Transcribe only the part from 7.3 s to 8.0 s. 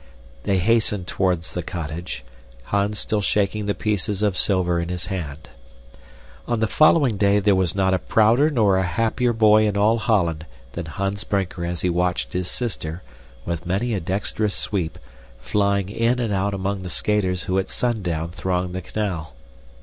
there was not a